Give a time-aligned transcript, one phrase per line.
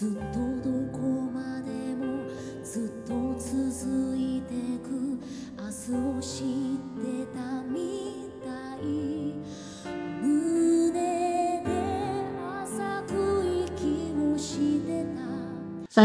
[0.00, 0.06] 大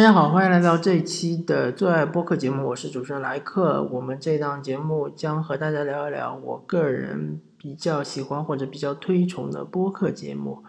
[0.02, 3.82] 家好，欢迎来到这一期的最爱播客节目，我是主持人莱克。
[3.94, 10.66] 我们这档节目将和大家聊一聊我个人比较喜欢或者比较推崇的播客节目。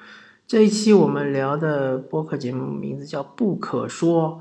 [0.46, 4.41] 这一期我们聊的播客节目名字叫《不可说》，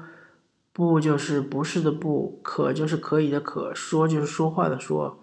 [0.72, 5.18] 不就是不是的不，可就是可以的可，说就是说话的说。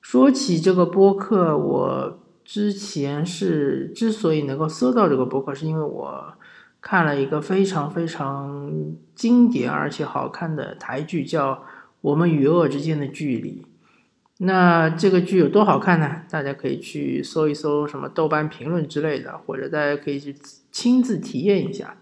[0.00, 6.34] 说起这个播客，我之前是之所以能够搜到这个播客，是因为我。
[6.80, 8.72] 看了一个非常非常
[9.14, 11.52] 经典而且好看的台剧，叫
[12.00, 13.62] 《我们与恶之间的距离》。
[14.44, 16.22] 那这个剧有多好看呢？
[16.28, 20.34] 大家可以去搜一搜什么豆瓣评论之类的，或者大家可以去
[20.72, 21.96] 亲自体验一下。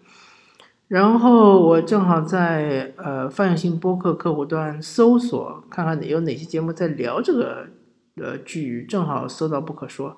[0.89, 7.69] 然后我正好在呃泛用性播客客户端搜索，看看有哪些节目在聊这个
[8.17, 10.17] 呃剧，正好搜到不可说。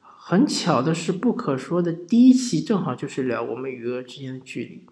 [0.00, 4.86] 很巧的是，不可说的第一期正好就是聊我们与鹅之间的距离。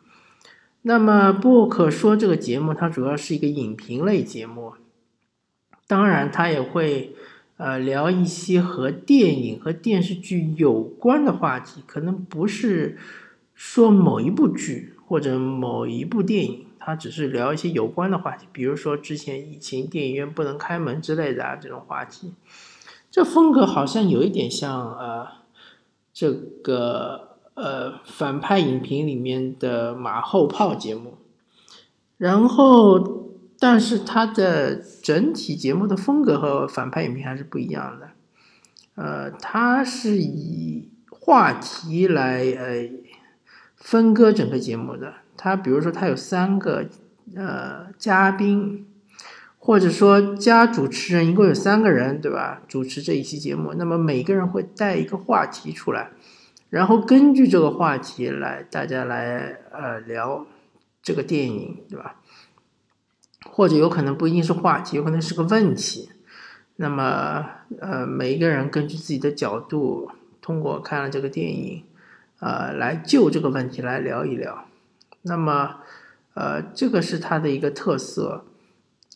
[0.83, 4.73] 那么，不可说这个节目，它主要是一个影评类节目，
[5.89, 7.17] 当然，他也会
[7.57, 12.99] 呃聊一些和电影和电视剧有关的话题，可能不是
[13.55, 22.35] 说某一部剧或者某一部电影，他只是聊一些有关的话题，比如说之前疫情电影院不能开门之类的啊这种话题。
[23.11, 25.27] 这风格好像有一点像呃，
[26.13, 31.17] 这个呃反派影评里面的马后炮节目，
[32.19, 33.28] 然后
[33.59, 38.11] 但是它的整体节目的风格和反派影评还是不一样的，
[38.95, 42.91] 呃，它是以话题来呃
[43.77, 46.89] 分割整个节目的，它比如说它有三个
[47.35, 48.85] 呃嘉宾。
[49.61, 52.63] 或者说加主持人一共有三个人，对吧？
[52.69, 56.11] 主持这一期节目，那么每个人会带一个话题出来，
[56.71, 60.47] 然后根据这个话题来，大家来呃聊
[61.03, 62.17] 这个电影，对吧？
[63.59, 66.11] 或者有可能不一定是话题，有可能是个问题。
[66.77, 67.45] 那么
[67.81, 71.83] 呃，每一个人根据自己的角度，通过看了这个电影，
[72.39, 74.65] 呃，来就这个问题来聊一聊。
[75.23, 75.81] 那么
[76.35, 78.45] 呃，这个是它的一个特色。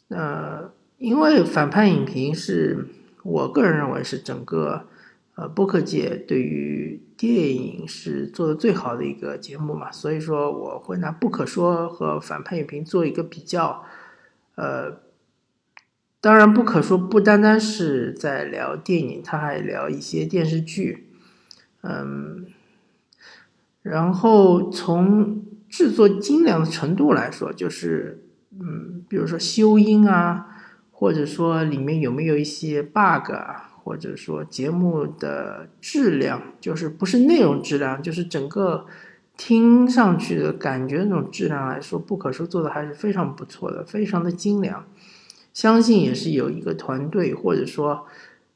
[0.09, 2.89] 呃，因为反派影评是
[3.23, 4.89] 我个人认为是整个
[5.37, 13.85] 呃播客界对于电影是做的最好的一个节目嘛，所以说我会拿不可说和反派影评做一个比较。
[14.63, 15.01] 呃，
[16.21, 21.09] 当然不可说不单单是在聊电影，他还聊一些电视剧，
[21.83, 22.47] 嗯，
[23.83, 28.19] 然后从制作精良的程度来说，就是。
[28.55, 30.47] 嗯，比如说修音啊，
[30.91, 38.85] 或者说里面有没有一些 bug 啊，或者说节目的质量，就是不是内容质量，就是整个
[39.45, 44.85] 听上去的感觉那种质量来说，不可说做的还是非常不错的，非常的精良。
[45.53, 48.07] 相信也是有一个团队，或者说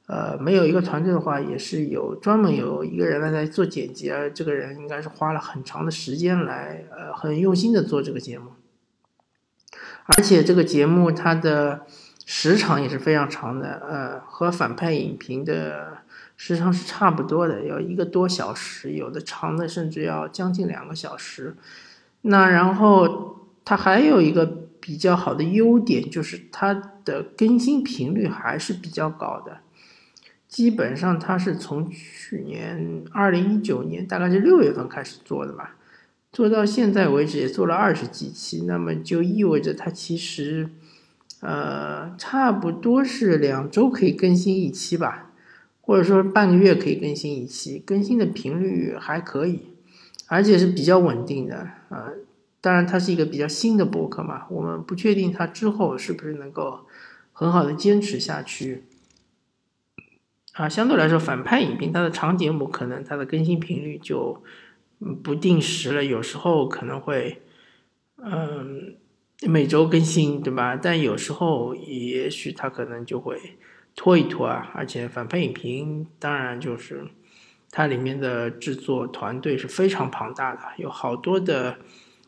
[0.06, 8.52] 呃没有一个团队的话，也是有专门有一个人来在做剪辑，而这个人应该是花了很长的时间来呃很用心的做这个节目。
[10.04, 11.80] 而且这个节目它的
[12.24, 15.98] 时长也是非常长的，呃，和反派影评的
[16.36, 21.56] 时长是差不多的，要一个多小时，有的长的甚至要将近两个小时。
[22.22, 24.44] 那然后它还有一个
[24.80, 29.58] 比较好的优点，就是它的更新频率还是比较高的，
[30.48, 35.76] 基本上它是从去年二零一九年大概是六月份开始做的吧。
[36.32, 40.68] 做到现在为止也做了二十几期，那么就意味着它其实，
[41.40, 45.25] 呃，差不多是两周可以更新一期吧，
[45.86, 49.60] 或者说半个月可以更新一期，更新的频率还可以，
[50.26, 51.56] 而且是比较稳定的
[51.88, 52.12] 啊。
[52.60, 56.80] 当然，它是一个比较新的博客嘛，我们不确定它之后是不是能够
[57.32, 58.82] 很好的坚持下去。
[60.52, 64.42] 啊，相对来说，反派影评它的长节目可能它的更新频率就。
[65.22, 67.42] 不定时了，有时候可能会，
[68.16, 68.96] 嗯，
[69.42, 70.74] 每周更新，对吧？
[70.74, 73.38] 但有时候也许它可能就会
[73.96, 74.70] 拖一拖啊。
[74.74, 77.08] 而且反派影评当然就是
[77.72, 81.78] 它里面的制作团队是非常庞大的，有好多的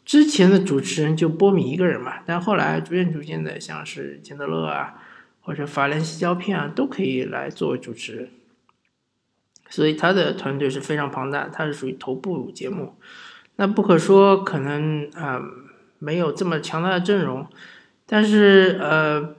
[0.04, 4.94] 之前的主持人就波米一个人嘛，但后来逐渐逐渐的，像是钱德勒啊，
[5.42, 8.30] 或者法兰西胶片啊，都可以来作为主持人。
[9.70, 12.94] 所以他的团队是非常庞大，他是属于头部节目。
[13.56, 15.42] 那不可说可能啊
[15.98, 17.46] 没有这么强大的阵容，
[18.06, 19.34] 但是呃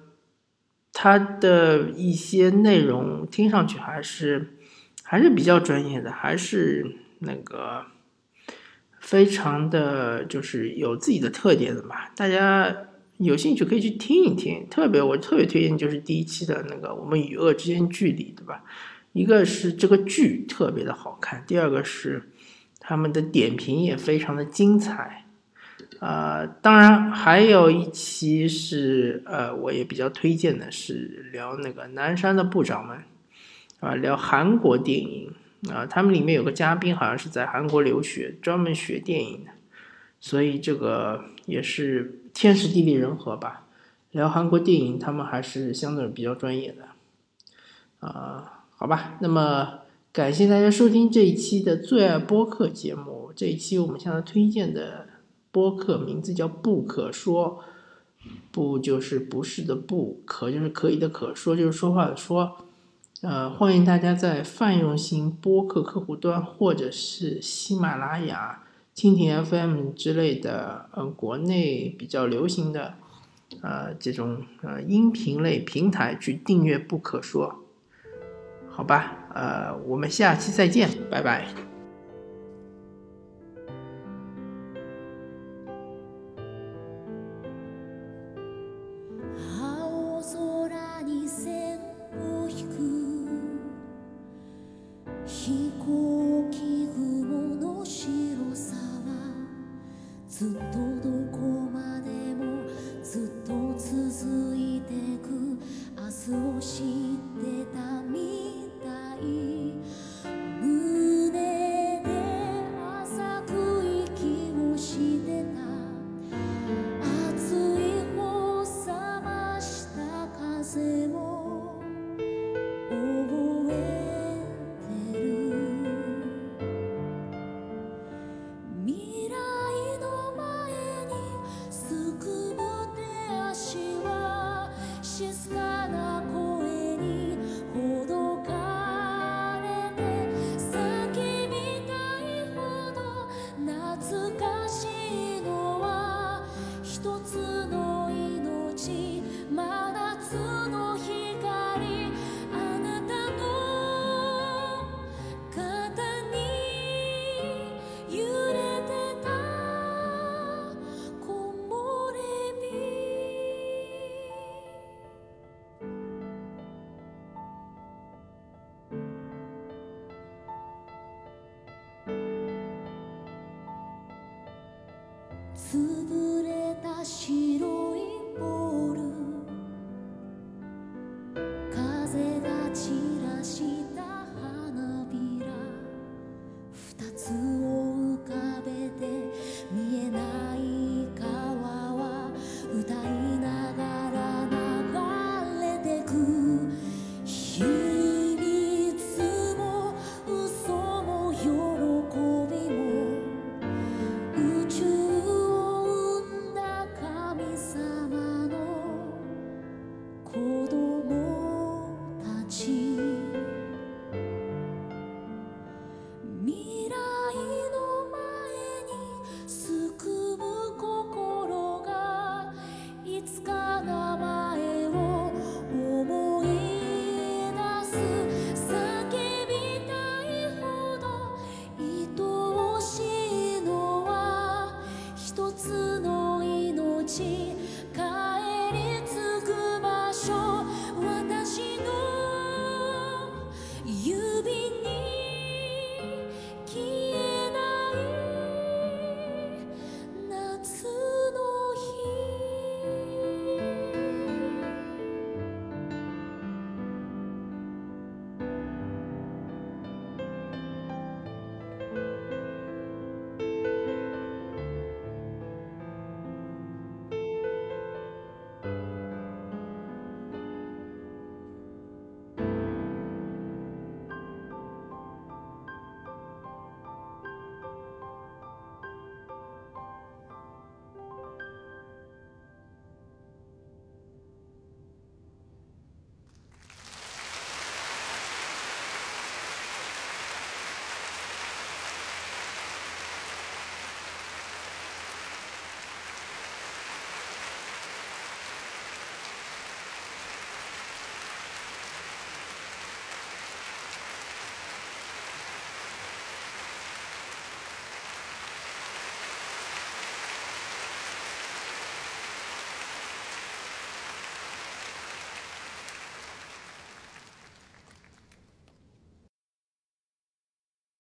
[1.02, 4.58] 他的一些内容听上去还是
[5.02, 7.86] 还是比较专业的，还是那个
[9.00, 12.76] 非常的就是有自己的特点的嘛，大家
[13.16, 14.68] 有兴趣可以去听一听。
[14.70, 18.66] 特别我特别推荐就是第一期的那个《我们与恶之间距离》，对吧？
[19.14, 22.30] 一个是这个剧特别的好看，第二个是
[22.78, 25.28] 他们的点评也非常的精彩。
[26.00, 33.04] 呃，当然还有一期是呃，我也比较推荐的是聊那个南山的部长们
[33.82, 35.34] 啊，聊韩国电影
[35.70, 39.52] 啊，他们里面有个嘉宾好像是在韩国留学，专门学电影的，
[40.22, 43.66] 所以这个也是天时地利人和吧。
[44.12, 49.18] 聊韩国电影，他们还是相对比较专业的啊，好吧。
[49.20, 49.80] 那么
[50.14, 55.09] 感谢大家收听这一期的最爱播客节目，这一期我们向他推荐的。
[55.52, 57.64] 播客名字叫不可说，
[58.52, 62.58] 不就是不是的不，可就是可以的可，说就是说话的说。
[63.22, 68.64] 呃，欢迎大家在泛用型播客客户端或者是喜马拉雅、
[68.96, 72.94] 蜻蜓 FM 之类的，呃，国内比较流行的
[73.62, 77.56] 呃这种呃音频类平台去订阅不可说，
[78.70, 79.18] 好吧？
[79.34, 81.69] 呃，我们下期再见，拜拜。
[100.40, 100.69] ず